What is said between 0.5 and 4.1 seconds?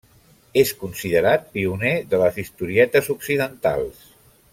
És considerat pioner de les historietes occidentals.